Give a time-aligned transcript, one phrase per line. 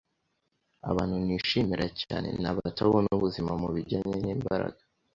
[0.89, 4.81] Abantu nishimira cyane ni abatabona ubuzima mubijyanye nimbaraga.